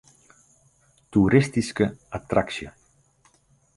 [1.11, 2.73] Toeristyske attraksje.